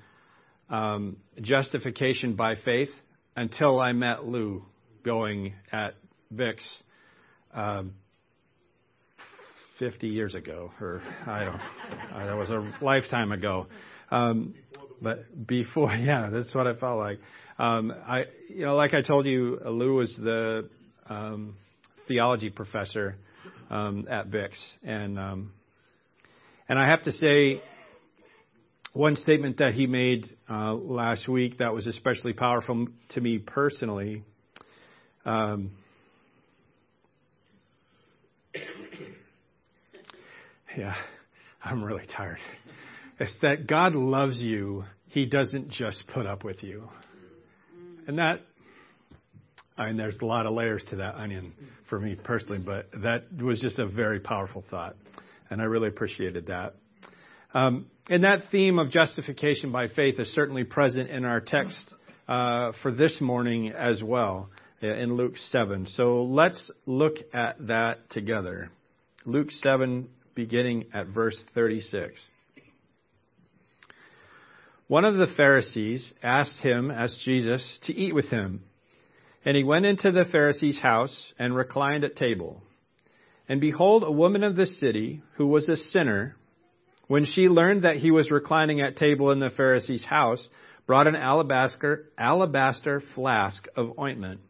[0.70, 2.90] um, justification by faith
[3.36, 4.66] until I met Lou
[5.04, 5.96] Going at
[6.32, 6.64] Vic's.
[7.54, 7.94] Um,
[9.84, 13.68] 50 years ago, or I don't, uh, that was a lifetime ago.
[14.12, 14.54] Um,
[15.02, 17.20] but before, yeah, that's what I felt like.
[17.60, 20.70] Um, I, you know, like I told you, Lou was the
[21.10, 21.58] um,
[22.08, 23.18] theology professor
[23.70, 24.52] um, at Bix,
[24.84, 25.52] and um,
[26.70, 27.62] and I have to say,
[28.94, 34.24] one statement that he made uh, last week that was especially powerful to me personally.
[35.26, 35.72] Um,
[40.78, 40.96] yeah,
[41.64, 42.40] I'm really tired.
[43.20, 44.86] It's that God loves you.
[45.08, 46.90] He doesn't just put up with you.
[48.08, 48.42] And that,
[49.78, 51.54] I mean, there's a lot of layers to that onion
[51.90, 54.96] for me personally, but that was just a very powerful thought.
[55.50, 56.76] And I really appreciated that.
[57.54, 61.94] Um, and that theme of justification by faith is certainly present in our text
[62.28, 64.50] uh, for this morning as well
[64.82, 65.88] uh, in Luke 7.
[65.96, 68.70] So let's look at that together.
[69.26, 72.20] Luke 7, beginning at verse 36.
[74.88, 78.64] One of the Pharisees asked him, as Jesus, to eat with him.
[79.46, 82.62] And he went into the Pharisee's house and reclined at table.
[83.48, 86.36] And behold, a woman of the city, who was a sinner,
[87.08, 90.48] when she learned that he was reclining at table in the Pharisee's house,
[90.86, 94.42] brought an alabaster, alabaster flask of ointment.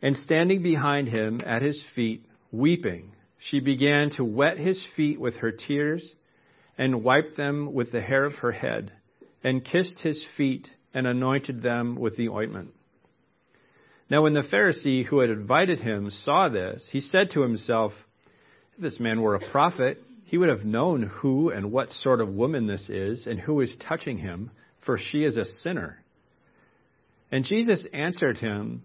[0.00, 5.36] And standing behind him at his feet, weeping, she began to wet his feet with
[5.36, 6.14] her tears
[6.76, 8.92] and wiped them with the hair of her head
[9.42, 12.70] and kissed his feet and anointed them with the ointment.
[14.10, 17.92] Now, when the Pharisee who had invited him saw this, he said to himself,
[18.76, 22.28] If this man were a prophet, he would have known who and what sort of
[22.28, 24.50] woman this is and who is touching him,
[24.84, 26.02] for she is a sinner.
[27.30, 28.82] And Jesus answered him,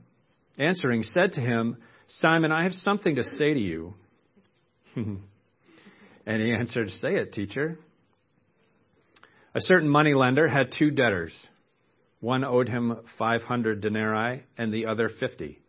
[0.58, 1.78] answering, said to him,
[2.08, 3.94] Simon, I have something to say to you.
[6.26, 7.78] and he answered, Say it, teacher.
[9.56, 11.34] A certain money lender had two debtors.
[12.20, 15.59] One owed him 500 denarii and the other 50.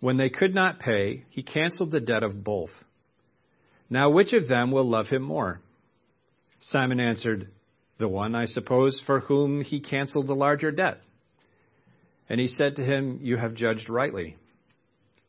[0.00, 2.70] When they could not pay, he canceled the debt of both.
[3.90, 5.60] Now, which of them will love him more?
[6.60, 7.48] Simon answered,
[7.98, 11.00] The one, I suppose, for whom he canceled the larger debt.
[12.28, 14.36] And he said to him, You have judged rightly.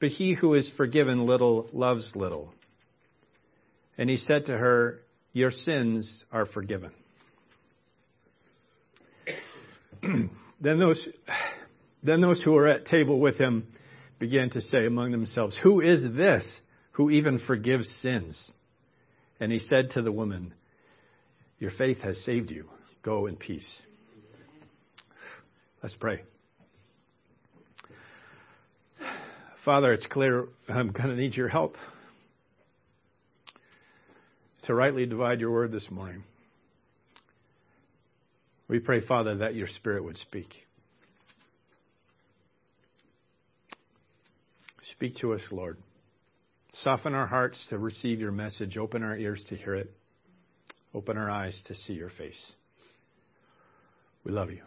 [0.00, 2.52] But he who is forgiven little loves little.
[3.96, 5.00] And he said to her,
[5.32, 6.92] Your sins are forgiven.
[10.02, 11.08] then those
[12.02, 13.66] then those who were at table with him
[14.18, 16.44] began to say among themselves, Who is this
[16.92, 18.52] who even forgives sins?
[19.40, 20.54] And he said to the woman,
[21.58, 22.68] Your faith has saved you.
[23.02, 23.68] Go in peace.
[25.82, 26.22] Let's pray.
[29.66, 31.74] Father, it's clear I'm going to need your help
[34.62, 36.22] to rightly divide your word this morning.
[38.68, 40.46] We pray, Father, that your Spirit would speak.
[44.92, 45.78] Speak to us, Lord.
[46.84, 48.76] Soften our hearts to receive your message.
[48.76, 49.92] Open our ears to hear it.
[50.94, 52.40] Open our eyes to see your face.
[54.22, 54.62] We love you.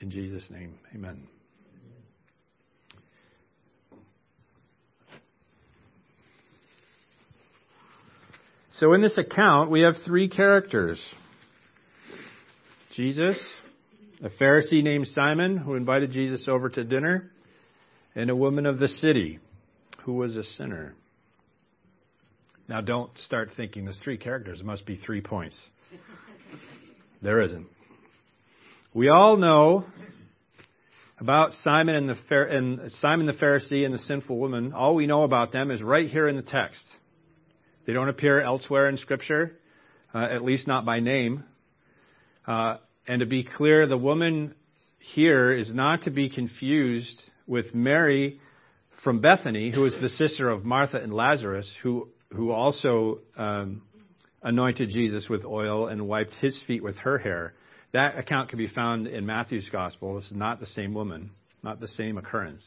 [0.00, 1.28] In Jesus' name, amen.
[8.80, 10.98] So in this account, we have three characters
[12.94, 13.38] Jesus,
[14.24, 17.30] a Pharisee named Simon who invited Jesus over to dinner,
[18.14, 19.38] and a woman of the city
[20.04, 20.94] who was a sinner.
[22.68, 24.60] Now, don't start thinking there's three characters.
[24.60, 25.56] It must be three points.
[27.20, 27.66] There isn't.
[28.94, 29.84] We all know
[31.18, 34.72] about Simon and, the and Simon the Pharisee and the sinful woman.
[34.72, 36.82] All we know about them is right here in the text.
[37.90, 39.58] They don't appear elsewhere in Scripture,
[40.14, 41.42] uh, at least not by name.
[42.46, 42.76] Uh,
[43.08, 44.54] and to be clear, the woman
[45.00, 48.38] here is not to be confused with Mary
[49.02, 53.82] from Bethany, who is the sister of Martha and Lazarus, who, who also um,
[54.40, 57.54] anointed Jesus with oil and wiped his feet with her hair.
[57.92, 60.14] That account can be found in Matthew's gospel.
[60.14, 61.32] This is not the same woman,
[61.64, 62.64] not the same occurrence.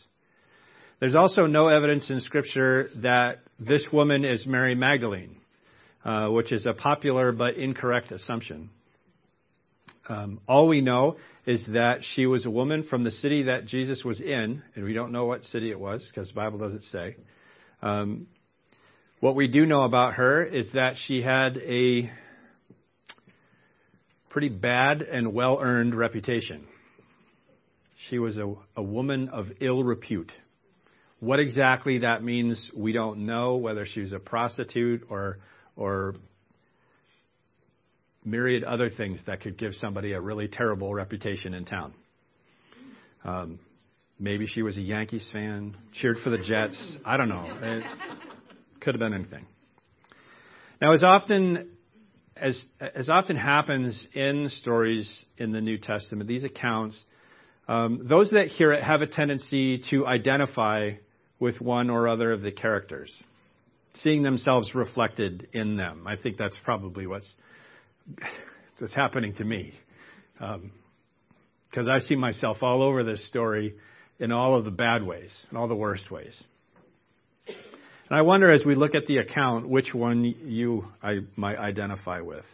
[0.99, 5.37] There's also no evidence in Scripture that this woman is Mary Magdalene,
[6.05, 8.69] uh, which is a popular but incorrect assumption.
[10.07, 14.03] Um, all we know is that she was a woman from the city that Jesus
[14.03, 17.15] was in, and we don't know what city it was because the Bible doesn't say.
[17.81, 18.27] Um,
[19.19, 22.11] what we do know about her is that she had a
[24.29, 26.65] pretty bad and well earned reputation.
[28.09, 30.31] She was a, a woman of ill repute.
[31.23, 35.37] What exactly that means, we don't know, whether she was a prostitute or,
[35.77, 36.15] or
[38.25, 41.93] myriad other things that could give somebody a really terrible reputation in town.
[43.23, 43.59] Um,
[44.19, 46.77] maybe she was a Yankees fan, cheered for the Jets.
[47.05, 47.57] I don't know.
[47.61, 47.85] It
[48.81, 49.47] could have been anything.
[50.81, 51.69] Now, as often
[52.35, 57.01] as as often happens in stories in the New Testament, these accounts,
[57.69, 60.91] um, those that hear it have a tendency to identify
[61.43, 63.11] with one or other of the characters,
[63.95, 66.07] seeing themselves reflected in them.
[66.07, 67.29] I think that's probably what's
[68.79, 69.73] what's happening to me.
[70.39, 73.75] Because um, I see myself all over this story
[74.19, 76.41] in all of the bad ways, in all the worst ways.
[77.47, 82.21] And I wonder as we look at the account, which one you I might identify
[82.21, 82.45] with.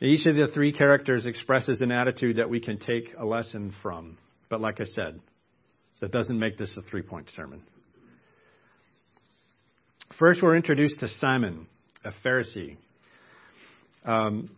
[0.00, 4.16] Each of the three characters expresses an attitude that we can take a lesson from.
[4.48, 5.20] But like I said,
[6.00, 7.62] that doesn't make this a three point sermon.
[10.18, 11.66] First, we're introduced to Simon,
[12.04, 12.76] a Pharisee.
[14.04, 14.50] Um,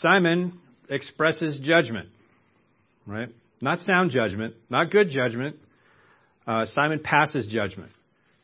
[0.00, 2.08] Simon expresses judgment,
[3.06, 3.28] right?
[3.60, 5.56] Not sound judgment, not good judgment.
[6.46, 7.90] Uh, Simon passes judgment,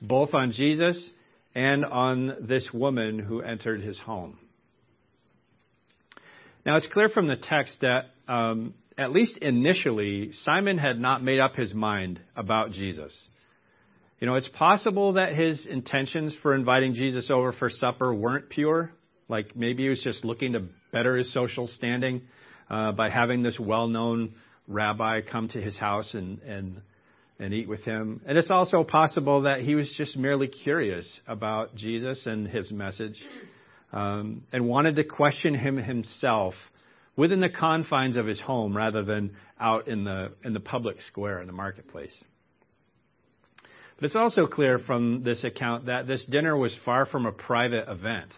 [0.01, 1.05] both on Jesus
[1.55, 4.39] and on this woman who entered his home.
[6.65, 11.39] Now, it's clear from the text that, um, at least initially, Simon had not made
[11.39, 13.17] up his mind about Jesus.
[14.21, 18.91] You know, it's possible that his intentions for inviting Jesus over for supper weren't pure.
[19.29, 22.23] Like maybe he was just looking to better his social standing
[22.69, 24.35] uh, by having this well-known
[24.67, 26.83] rabbi come to his house and and
[27.39, 28.21] and eat with him.
[28.27, 33.23] And it's also possible that he was just merely curious about Jesus and his message,
[33.93, 36.55] um, and wanted to question him himself
[37.19, 41.41] within the confines of his home rather than out in the in the public square
[41.41, 42.15] in the marketplace.
[43.97, 47.89] But it's also clear from this account that this dinner was far from a private
[47.89, 48.31] event.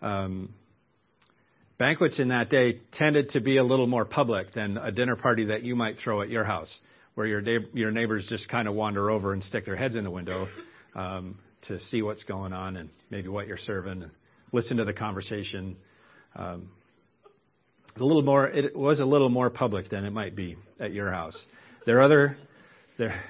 [0.00, 0.54] Um,
[1.78, 5.44] banquets in that day tended to be a little more public than a dinner party
[5.46, 6.74] that you might throw at your house,
[7.14, 7.42] where your
[7.74, 10.48] your neighbors just kind of wander over and stick their heads in the window
[10.94, 14.10] um, to see what's going on and maybe what you're serving and
[14.50, 15.76] listen to the conversation.
[16.34, 16.70] Um,
[17.96, 18.46] a little more.
[18.46, 21.38] It was a little more public than it might be at your house.
[21.86, 22.36] There are other
[22.98, 23.22] there,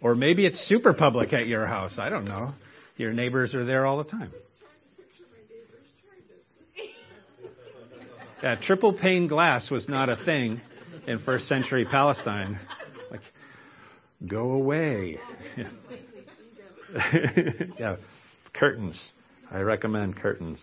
[0.00, 1.94] or maybe it's super public at your house.
[1.98, 2.54] I don't know.
[2.96, 4.32] Your neighbors are there all the time.
[8.42, 10.60] Yeah, triple pane glass was not a thing
[11.06, 12.60] in first century Palestine.
[13.10, 13.22] Like,
[14.26, 15.18] go away.
[15.56, 15.68] Yeah.
[17.78, 17.96] yeah,
[18.52, 19.08] curtains.
[19.50, 20.62] I recommend curtains.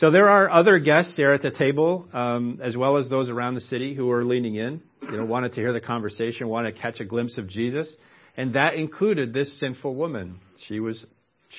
[0.00, 3.54] So there are other guests there at the table, um, as well as those around
[3.54, 6.80] the city who are leaning in, you know, wanted to hear the conversation, wanted to
[6.80, 7.86] catch a glimpse of Jesus,
[8.34, 10.40] and that included this sinful woman.
[10.66, 11.04] She was,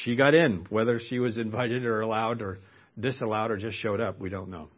[0.04, 2.58] she got in, whether she was invited or allowed or
[3.00, 4.20] disallowed or just showed up.
[4.20, 4.70] We don't know.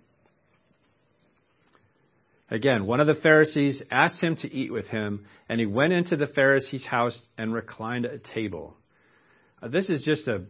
[2.52, 6.18] Again, one of the Pharisees asked him to eat with him, and he went into
[6.18, 8.76] the Pharisee's house and reclined at a table.
[9.62, 10.42] Uh, this is just a,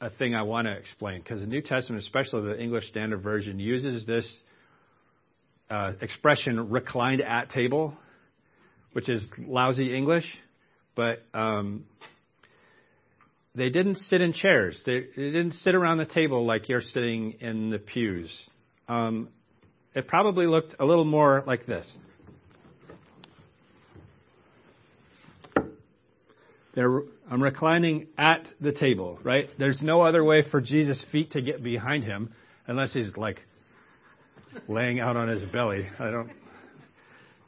[0.00, 3.58] a thing I want to explain because the New Testament, especially the English Standard Version,
[3.58, 4.26] uses this
[5.70, 7.94] uh, expression reclined at table,
[8.92, 10.24] which is lousy English.
[10.94, 11.84] But um,
[13.54, 14.80] they didn't sit in chairs.
[14.86, 18.30] They, they didn't sit around the table like you're sitting in the pews.
[18.88, 19.28] Um,
[19.94, 21.86] it probably looked a little more like this.
[26.78, 29.48] They're, I'm reclining at the table, right?
[29.58, 32.32] There's no other way for Jesus' feet to get behind him
[32.68, 33.40] unless he's like
[34.68, 35.88] laying out on his belly.
[35.98, 36.30] I don't.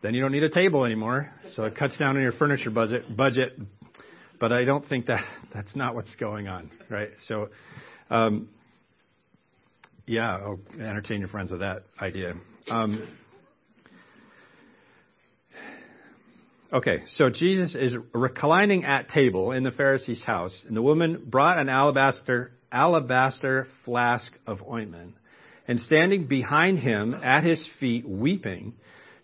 [0.02, 3.16] Then you don't need a table anymore, so it cuts down on your furniture budget.
[3.16, 3.56] Budget,
[4.40, 5.22] but I don't think that
[5.54, 7.10] that's not what's going on, right?
[7.28, 7.50] So,
[8.10, 8.49] um,
[10.06, 12.34] yeah, I'll entertain your friends with that idea.
[12.68, 13.06] Um,
[16.73, 21.59] Okay, so Jesus is reclining at table in the Pharisee's house, and the woman brought
[21.59, 25.15] an alabaster alabaster flask of ointment,
[25.67, 28.75] and standing behind him at his feet weeping,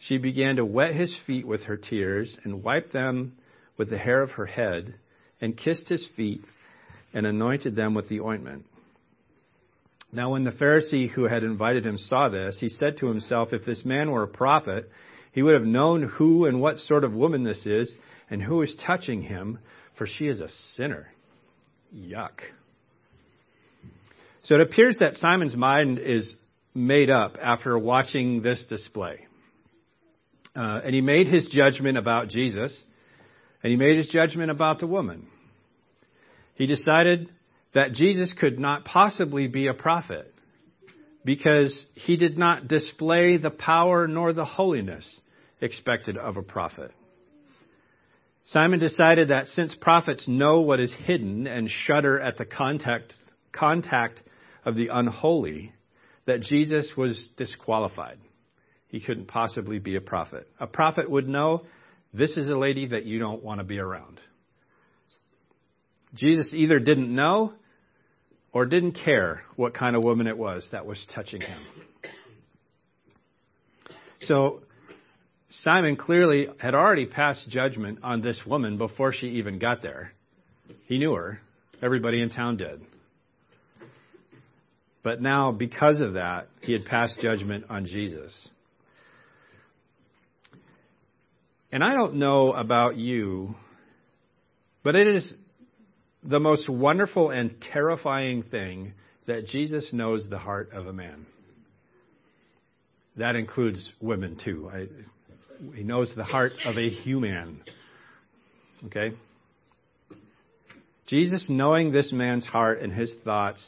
[0.00, 3.34] she began to wet his feet with her tears and wiped them
[3.76, 4.94] with the hair of her head,
[5.40, 6.42] and kissed his feet
[7.14, 8.66] and anointed them with the ointment.
[10.10, 13.64] Now, when the Pharisee who had invited him saw this, he said to himself, If
[13.64, 14.90] this man were a prophet,
[15.36, 17.94] he would have known who and what sort of woman this is
[18.30, 19.58] and who is touching him,
[19.98, 21.08] for she is a sinner.
[21.94, 22.40] Yuck.
[24.44, 26.34] So it appears that Simon's mind is
[26.72, 29.26] made up after watching this display.
[30.56, 32.74] Uh, and he made his judgment about Jesus,
[33.62, 35.26] and he made his judgment about the woman.
[36.54, 37.28] He decided
[37.74, 40.32] that Jesus could not possibly be a prophet
[41.26, 45.06] because he did not display the power nor the holiness
[45.60, 46.92] expected of a prophet.
[48.46, 53.12] Simon decided that since prophets know what is hidden and shudder at the contact,
[53.52, 54.20] contact
[54.64, 55.72] of the unholy,
[56.26, 58.18] that Jesus was disqualified.
[58.88, 60.48] He couldn't possibly be a prophet.
[60.60, 61.62] A prophet would know
[62.14, 64.20] this is a lady that you don't want to be around.
[66.14, 67.52] Jesus either didn't know
[68.52, 71.58] or didn't care what kind of woman it was that was touching him.
[74.22, 74.62] So
[75.50, 80.12] Simon clearly had already passed judgment on this woman before she even got there.
[80.86, 81.40] He knew her.
[81.82, 82.80] Everybody in town did.
[85.02, 88.32] But now, because of that, he had passed judgment on Jesus.
[91.70, 93.54] And I don't know about you,
[94.82, 95.32] but it is
[96.24, 98.94] the most wonderful and terrifying thing
[99.26, 101.26] that Jesus knows the heart of a man.
[103.16, 104.70] That includes women too.
[104.72, 104.86] I,
[105.74, 107.62] he knows the heart of a human.
[108.86, 109.12] Okay?
[111.06, 113.64] Jesus, knowing this man's heart and his thoughts,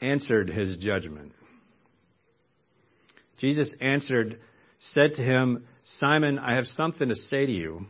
[0.00, 1.32] answered his judgment.
[3.38, 4.38] Jesus answered,
[4.92, 5.66] said to him,
[5.98, 7.86] Simon, I have something to say to you.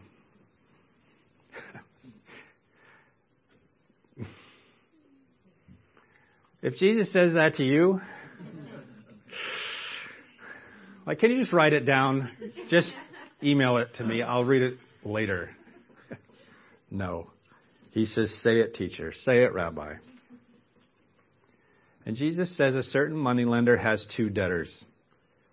[6.62, 8.00] if Jesus says that to you,
[11.06, 12.30] like, can you just write it down?
[12.68, 12.92] Just
[13.42, 14.22] email it to me.
[14.22, 15.50] I'll read it later.
[16.90, 17.28] no.
[17.90, 19.12] He says, Say it, teacher.
[19.24, 19.94] Say it, rabbi.
[22.04, 24.84] And Jesus says a certain moneylender has two debtors.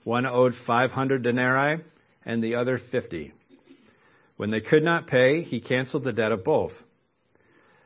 [0.04, 1.82] One owed 500 denarii
[2.25, 3.34] and the other 50.
[4.38, 6.74] When they could not pay, he canceled the debt of both.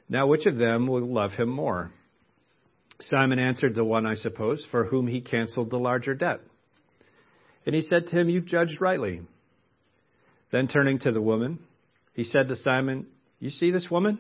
[0.10, 1.92] Now, which of them will love him more?
[3.00, 6.40] Simon answered, The one, I suppose, for whom he canceled the larger debt.
[7.66, 9.22] And he said to him, You've judged rightly.
[10.52, 11.60] Then turning to the woman,
[12.14, 13.08] he said to Simon,
[13.40, 14.20] You see this woman?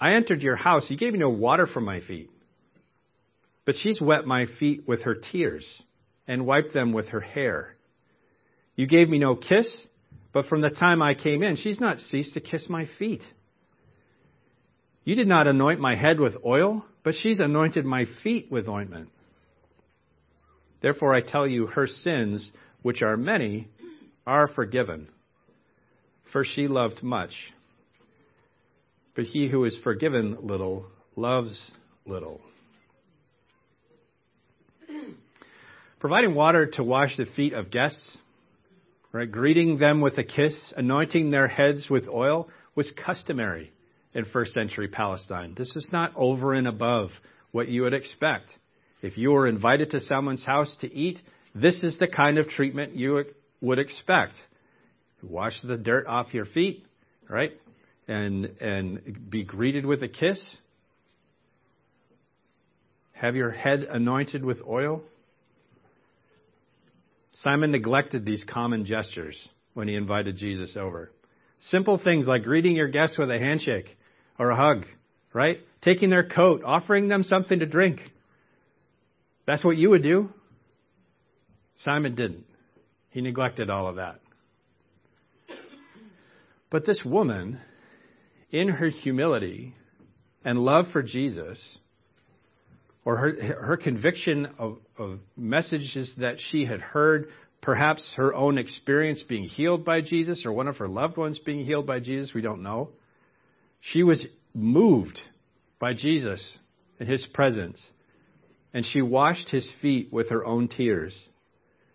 [0.00, 0.86] I entered your house.
[0.88, 2.30] You gave me no water for my feet.
[3.64, 5.66] But she's wet my feet with her tears
[6.28, 7.74] and wiped them with her hair.
[8.76, 9.86] You gave me no kiss,
[10.32, 13.22] but from the time I came in, she's not ceased to kiss my feet.
[15.04, 19.08] You did not anoint my head with oil, but she's anointed my feet with ointment.
[20.82, 22.50] Therefore I tell you, her sins,
[22.82, 23.68] which are many,
[24.26, 25.08] are forgiven,
[26.32, 27.32] for she loved much.
[29.14, 31.58] But he who is forgiven little loves
[32.04, 32.40] little.
[36.00, 38.18] Providing water to wash the feet of guests,
[39.12, 43.72] right, greeting them with a kiss, anointing their heads with oil was customary
[44.12, 45.54] in first century Palestine.
[45.56, 47.10] This is not over and above
[47.52, 48.46] what you would expect.
[49.02, 51.18] If you were invited to someone's house to eat,
[51.54, 53.24] this is the kind of treatment you
[53.66, 54.34] would expect.
[55.22, 56.86] Wash the dirt off your feet,
[57.28, 57.52] right?
[58.08, 60.38] And, and be greeted with a kiss.
[63.12, 65.02] Have your head anointed with oil.
[67.34, 69.36] Simon neglected these common gestures
[69.74, 71.10] when he invited Jesus over.
[71.60, 73.96] Simple things like greeting your guests with a handshake
[74.38, 74.84] or a hug
[75.36, 75.60] right?
[75.82, 78.00] Taking their coat, offering them something to drink.
[79.46, 80.30] That's what you would do.
[81.84, 82.46] Simon didn't.
[83.16, 84.20] He neglected all of that.
[86.68, 87.58] But this woman,
[88.50, 89.74] in her humility
[90.44, 91.58] and love for Jesus,
[93.06, 97.28] or her, her conviction of, of messages that she had heard,
[97.62, 101.64] perhaps her own experience being healed by Jesus, or one of her loved ones being
[101.64, 102.90] healed by Jesus, we don't know.
[103.80, 105.18] She was moved
[105.78, 106.58] by Jesus
[107.00, 107.80] and his presence,
[108.74, 111.18] and she washed his feet with her own tears.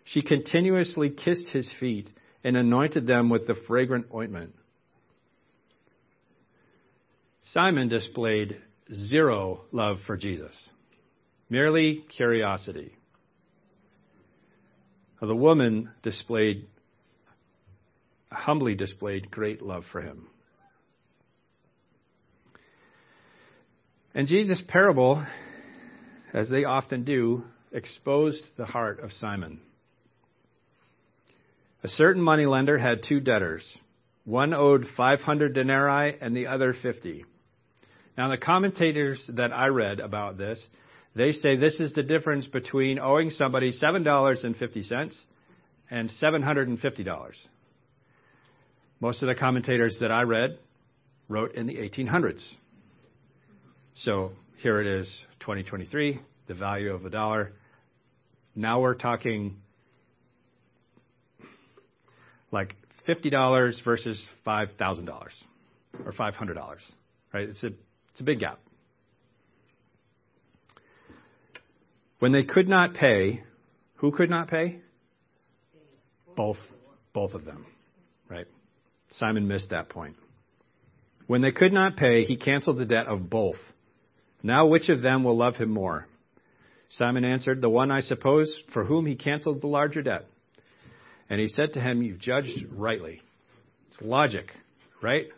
[0.04, 2.08] She continuously kissed his feet
[2.44, 4.54] and anointed them with the fragrant ointment.
[7.52, 8.56] Simon displayed
[8.92, 10.54] zero love for Jesus,
[11.50, 12.96] merely curiosity.
[15.20, 16.66] The woman displayed,
[18.30, 20.26] humbly displayed great love for him.
[24.14, 25.24] And Jesus' parable,
[26.34, 29.60] as they often do, exposed the heart of Simon.
[31.84, 33.68] A certain moneylender had two debtors.
[34.24, 37.24] One owed 500 denarii and the other 50.
[38.16, 40.64] Now, the commentators that I read about this,
[41.16, 45.14] they say this is the difference between owing somebody $7.50
[45.90, 47.30] and $750.
[49.00, 50.58] Most of the commentators that I read
[51.28, 52.42] wrote in the 1800s.
[53.96, 55.08] So here it is,
[55.40, 57.52] 2023, the value of a dollar.
[58.54, 59.56] Now we're talking
[62.52, 62.76] like
[63.08, 65.08] $50 versus $5,000
[66.04, 66.76] or $500,
[67.32, 67.48] right?
[67.48, 68.60] It's a, it's a big gap.
[72.20, 73.42] When they could not pay,
[73.96, 74.78] who could not pay?
[76.36, 76.58] Both,
[77.12, 77.66] both of them,
[78.28, 78.46] right?
[79.10, 80.14] Simon missed that point.
[81.26, 83.56] When they could not pay, he canceled the debt of both.
[84.42, 86.06] Now which of them will love him more?
[86.90, 90.26] Simon answered, The one, I suppose, for whom he canceled the larger debt.
[91.32, 93.22] And he said to him, You've judged rightly.
[93.88, 94.52] It's logic,
[95.00, 95.28] right?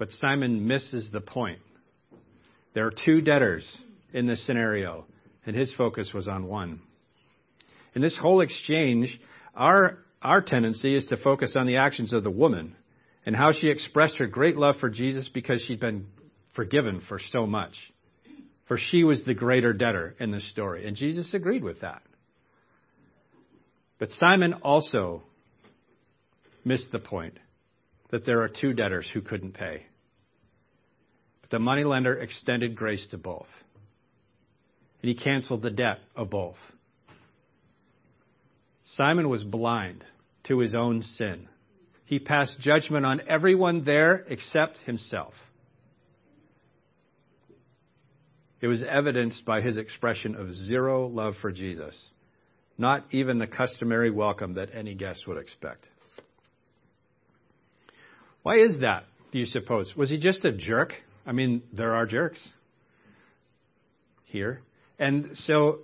[0.00, 1.60] But Simon misses the point.
[2.74, 3.64] There are two debtors
[4.12, 5.04] in this scenario,
[5.46, 6.80] and his focus was on one.
[7.94, 9.20] In this whole exchange,
[9.54, 12.74] our, our tendency is to focus on the actions of the woman
[13.24, 16.08] and how she expressed her great love for Jesus because she'd been
[16.56, 17.74] forgiven for so much.
[18.66, 20.88] For she was the greater debtor in this story.
[20.88, 22.02] And Jesus agreed with that.
[24.00, 25.22] But Simon also
[26.64, 27.38] missed the point
[28.10, 29.84] that there are two debtors who couldn't pay.
[31.42, 33.46] But the moneylender extended grace to both.
[35.02, 36.56] And he canceled the debt of both.
[38.84, 40.02] Simon was blind
[40.44, 41.46] to his own sin.
[42.06, 45.34] He passed judgment on everyone there except himself.
[48.62, 51.94] It was evidenced by his expression of zero love for Jesus
[52.80, 55.84] not even the customary welcome that any guest would expect.
[58.42, 59.94] Why is that, do you suppose?
[59.96, 60.94] Was he just a jerk?
[61.26, 62.40] I mean, there are jerks
[64.24, 64.62] here.
[64.98, 65.80] And so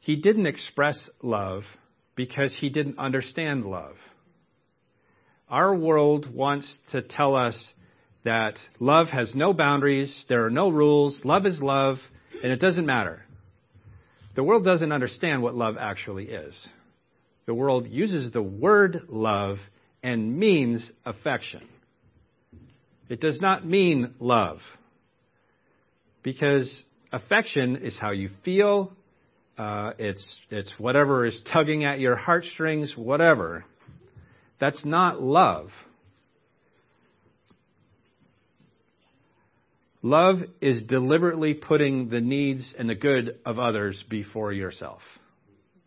[0.00, 1.64] he didn't express love
[2.14, 3.96] because he didn't understand love.
[5.48, 7.56] Our world wants to tell us
[8.24, 11.98] that love has no boundaries, there are no rules, love is love,
[12.42, 13.22] and it doesn't matter.
[14.34, 16.54] The world doesn't understand what love actually is.
[17.46, 19.58] The world uses the word love
[20.02, 21.66] and means affection.
[23.08, 24.58] It does not mean love.
[26.22, 28.92] Because affection is how you feel,
[29.56, 33.64] uh, it's, it's whatever is tugging at your heartstrings, whatever.
[34.60, 35.70] That's not love.
[40.06, 45.00] Love is deliberately putting the needs and the good of others before yourself.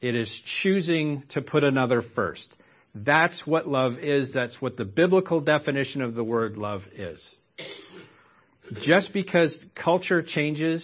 [0.02, 0.30] It is
[0.62, 2.46] choosing to put another first.
[2.94, 4.34] That's what love is.
[4.34, 7.26] That's what the biblical definition of the word love is.
[8.82, 10.84] Just because culture changes,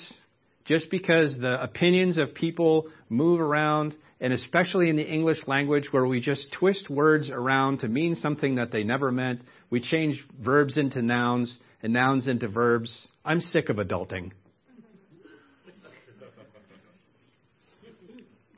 [0.64, 6.06] just because the opinions of people move around, and especially in the English language where
[6.06, 10.78] we just twist words around to mean something that they never meant, we change verbs
[10.78, 11.54] into nouns
[11.86, 12.92] and nouns into verbs.
[13.24, 14.32] I'm sick of adulting.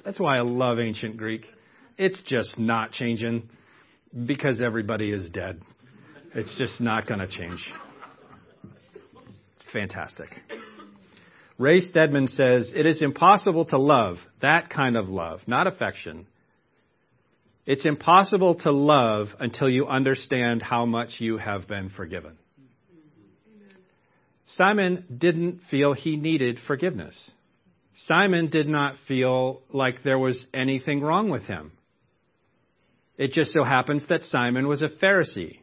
[0.05, 1.43] That's why I love ancient Greek.
[1.97, 3.49] It's just not changing
[4.25, 5.61] because everybody is dead.
[6.35, 7.59] It's just not going to change.
[8.63, 10.29] It's fantastic.
[11.57, 16.27] Ray Stedman says it is impossible to love that kind of love, not affection,
[17.65, 22.37] It's impossible to love until you understand how much you have been forgiven.
[24.55, 27.15] Simon didn't feel he needed forgiveness.
[28.05, 31.71] Simon did not feel like there was anything wrong with him.
[33.17, 35.59] It just so happens that Simon was a Pharisee,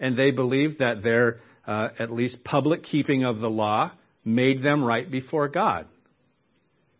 [0.00, 3.92] and they believed that their uh, at least public keeping of the law
[4.24, 5.86] made them right before God.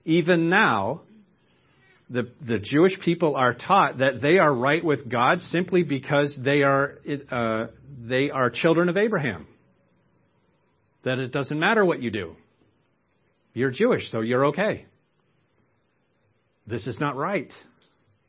[0.04, 1.02] Even now,
[2.08, 6.62] the, the Jewish people are taught that they are right with God simply because they
[6.62, 6.98] are,
[7.30, 7.66] uh,
[7.98, 9.46] they are children of Abraham.
[11.04, 12.36] That it doesn't matter what you do.
[13.52, 14.86] You're Jewish, so you're okay.
[16.66, 17.50] This is not right.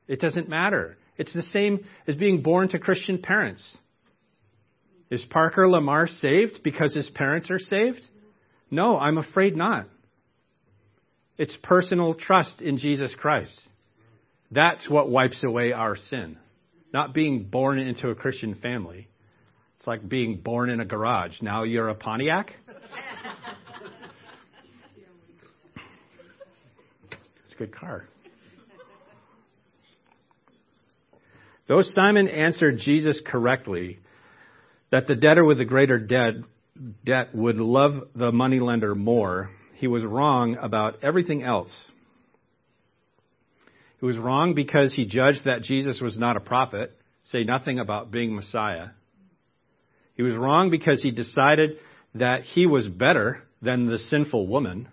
[0.08, 0.98] It doesn't matter.
[1.18, 3.64] It's the same as being born to Christian parents.
[5.10, 8.02] Is Parker Lamar saved because his parents are saved?
[8.70, 9.88] No, I'm afraid not.
[11.38, 13.60] It's personal trust in Jesus Christ.
[14.52, 16.38] That's what wipes away our sin.
[16.94, 19.08] Not being born into a Christian family.
[19.86, 21.44] It's like being born in a garage.
[21.44, 22.52] Now you're a Pontiac?
[27.46, 28.06] it's a good car.
[31.68, 34.00] Though Simon answered Jesus correctly
[34.90, 36.34] that the debtor with the greater debt,
[37.06, 41.92] debt would love the moneylender more, he was wrong about everything else.
[44.00, 48.10] He was wrong because he judged that Jesus was not a prophet, say nothing about
[48.10, 48.88] being Messiah.
[50.16, 51.78] He was wrong because he decided
[52.16, 54.88] that he was better than the sinful woman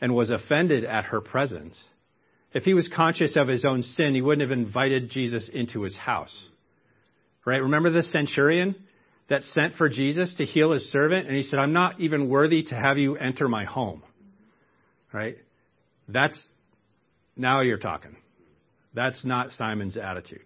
[0.00, 1.76] and was offended at her presence.
[2.52, 5.96] If he was conscious of his own sin, he wouldn't have invited Jesus into his
[5.96, 6.34] house.
[7.44, 7.62] Right?
[7.62, 8.74] Remember the centurion
[9.28, 11.26] that sent for Jesus to heal his servant?
[11.26, 14.02] And he said, I'm not even worthy to have you enter my home.
[15.12, 15.38] Right?
[16.08, 16.40] That's,
[17.36, 18.16] now you're talking.
[18.94, 20.44] That's not Simon's attitude.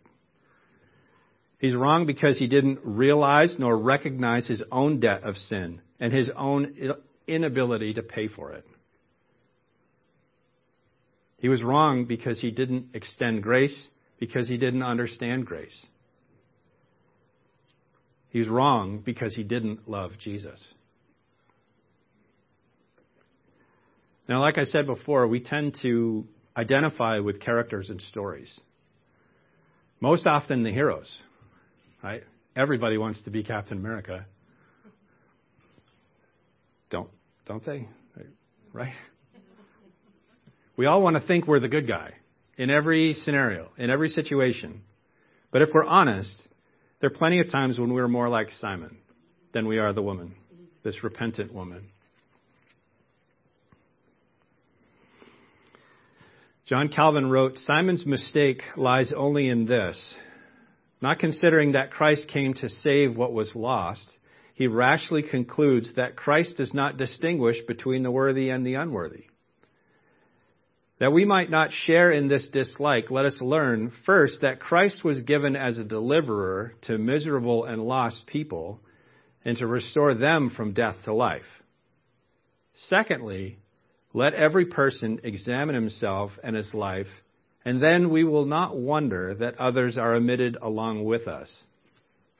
[1.60, 6.30] He's wrong because he didn't realize nor recognize his own debt of sin and his
[6.34, 6.74] own
[7.28, 8.64] inability to pay for it.
[11.36, 15.78] He was wrong because he didn't extend grace, because he didn't understand grace.
[18.30, 20.62] He was wrong because he didn't love Jesus.
[24.26, 28.60] Now, like I said before, we tend to identify with characters and stories.
[30.00, 31.10] Most often the heroes,
[32.02, 32.22] right?
[32.56, 34.26] Everybody wants to be Captain America.
[36.90, 37.10] Don't
[37.46, 37.88] don't they?
[38.72, 38.92] Right?
[40.76, 42.12] We all want to think we're the good guy
[42.56, 44.82] in every scenario, in every situation.
[45.50, 46.30] But if we're honest,
[47.00, 48.98] there are plenty of times when we're more like Simon
[49.52, 50.34] than we are the woman,
[50.84, 51.88] this repentant woman.
[56.66, 59.98] John Calvin wrote Simon's mistake lies only in this.
[61.00, 64.08] Not considering that Christ came to save what was lost,
[64.54, 69.24] he rashly concludes that Christ does not distinguish between the worthy and the unworthy.
[70.98, 75.20] That we might not share in this dislike, let us learn first that Christ was
[75.20, 78.80] given as a deliverer to miserable and lost people
[79.46, 81.46] and to restore them from death to life.
[82.88, 83.58] Secondly,
[84.12, 87.08] let every person examine himself and his life,
[87.64, 91.50] and then we will not wonder that others are omitted along with us,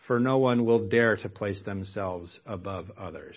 [0.07, 3.37] for no one will dare to place themselves above others.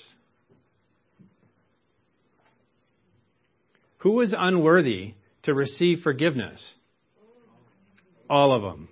[3.97, 6.61] Who was unworthy to receive forgiveness?
[8.29, 8.89] All of them.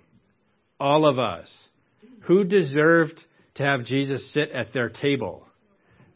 [0.78, 1.48] All of us.
[2.22, 3.20] Who deserved
[3.56, 5.46] to have Jesus sit at their table?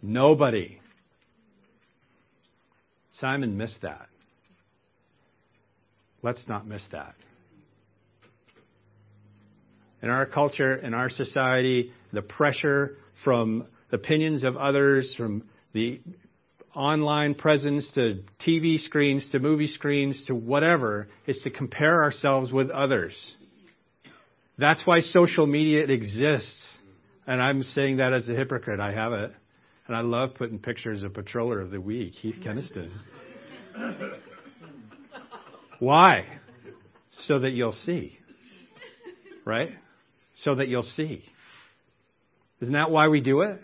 [0.02, 0.80] Nobody.
[3.20, 4.08] Simon missed that.
[6.26, 7.14] Let's not miss that.
[10.02, 16.00] In our culture, in our society, the pressure from opinions of others, from the
[16.74, 22.70] online presence to TV screens to movie screens to whatever is to compare ourselves with
[22.70, 23.14] others.
[24.58, 26.60] That's why social media exists.
[27.28, 28.80] And I'm saying that as a hypocrite.
[28.80, 29.32] I have it.
[29.86, 32.90] And I love putting pictures of Patroller of the Week, Heath Keniston.
[35.78, 36.26] why?
[37.26, 38.18] So that you'll see.
[39.44, 39.70] Right?
[40.42, 41.24] So that you'll see.
[42.60, 43.60] Isn't that why we do it?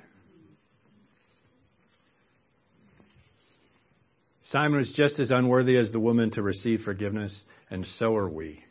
[4.52, 8.62] Simon was just as unworthy as the woman to receive forgiveness, and so are we.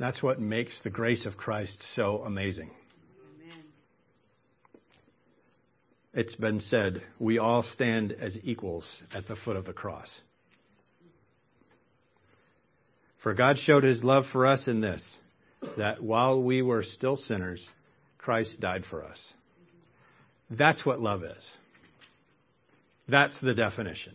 [0.00, 2.70] That's what makes the grace of Christ so amazing.
[3.44, 3.64] Amen.
[6.14, 10.08] It's been said, we all stand as equals at the foot of the cross.
[13.22, 15.02] For God showed his love for us in this,
[15.76, 17.62] that while we were still sinners,
[18.16, 19.18] Christ died for us.
[20.50, 21.44] That's what love is.
[23.08, 24.14] That's the definition.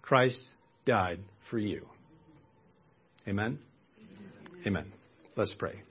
[0.00, 0.40] Christ
[0.84, 1.86] died for you.
[3.26, 3.58] Amen?
[4.66, 4.92] Amen.
[5.36, 5.82] Let's pray.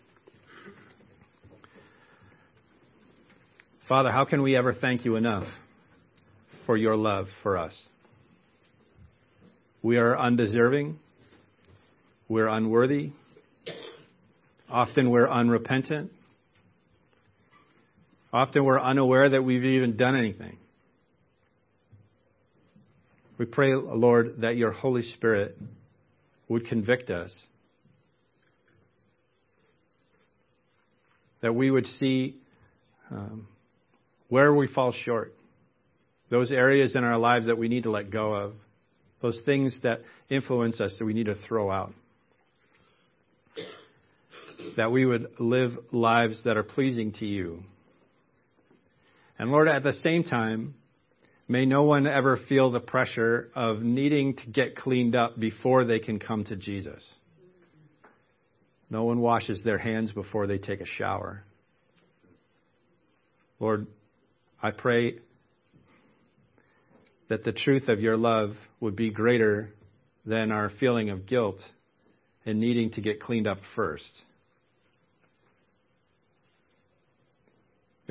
[3.88, 5.46] Father, how can we ever thank you enough
[6.66, 7.78] for your love for us?
[9.82, 11.00] We are undeserving.
[12.32, 13.12] We're unworthy.
[14.70, 16.14] Often we're unrepentant.
[18.32, 20.56] Often we're unaware that we've even done anything.
[23.38, 25.58] We pray, Lord, that your Holy Spirit
[26.48, 27.34] would convict us,
[31.42, 32.38] that we would see
[33.10, 33.46] um,
[34.30, 35.34] where we fall short,
[36.30, 38.54] those areas in our lives that we need to let go of,
[39.22, 41.94] those things that influence us that we need to throw out.
[44.78, 47.64] That we would live lives that are pleasing to you.
[49.38, 50.76] And Lord, at the same time,
[51.48, 56.00] may no one ever feel the pressure of needing to get cleaned up before they
[56.00, 57.04] can come to Jesus.
[58.90, 61.44] No one washes their hands before they take a shower.
[63.60, 63.88] Lord,
[64.62, 65.20] I pray
[67.30, 69.70] that the truth of your love would be greater
[70.26, 71.60] than our feeling of guilt
[72.46, 74.12] and needing to get cleaned up first.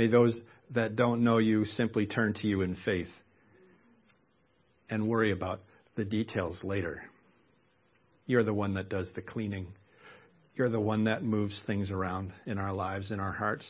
[0.00, 0.34] May those
[0.70, 3.10] that don't know you simply turn to you in faith
[4.88, 5.60] and worry about
[5.94, 7.02] the details later.
[8.24, 9.66] You're the one that does the cleaning.
[10.54, 13.66] You're the one that moves things around in our lives, in our hearts.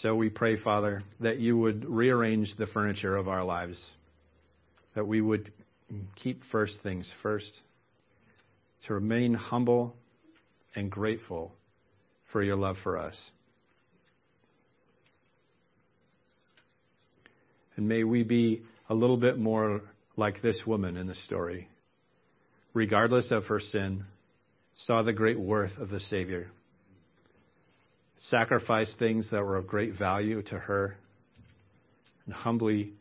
[0.00, 3.78] So we pray, Father, that you would rearrange the furniture of our lives,
[4.94, 5.52] that we would
[6.16, 7.52] keep first things first,
[8.86, 9.94] to remain humble
[10.74, 11.52] and grateful
[12.32, 13.14] for your love for us.
[17.76, 19.82] And may we be a little bit more
[20.16, 21.68] like this woman in the story,
[22.74, 24.04] regardless of her sin,
[24.74, 26.50] saw the great worth of the Savior
[28.28, 30.96] sacrificed things that were of great value to her,
[32.24, 32.92] and humbly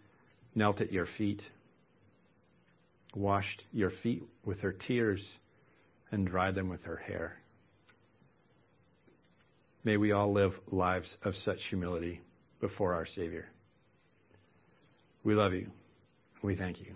[0.55, 1.41] knelt at your feet,
[3.13, 5.23] washed your feet with her tears,
[6.11, 7.37] and dried them with her hair.
[9.83, 12.21] May we all live lives of such humility
[12.59, 13.47] before our Savior.
[15.23, 15.69] We love you.
[16.41, 16.95] We thank you.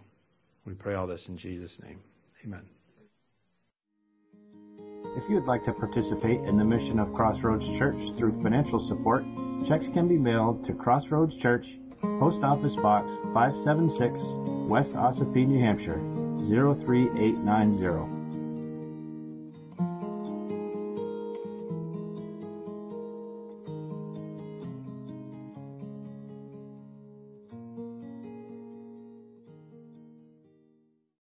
[0.66, 2.00] We pray all this in Jesus' name.
[2.44, 2.64] Amen.
[5.18, 9.24] If you would like to participate in the mission of Crossroads Church through financial support,
[9.68, 11.66] checks can be mailed to Crossroads Church,
[12.02, 14.14] Post Office Box 576,
[14.68, 16.02] West Ossipee, New Hampshire
[16.50, 18.15] 03890.